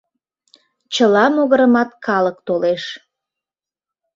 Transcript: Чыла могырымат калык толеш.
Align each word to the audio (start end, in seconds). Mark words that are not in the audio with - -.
Чыла 0.93 1.25
могырымат 1.35 1.89
калык 2.05 2.37
толеш. 2.47 2.83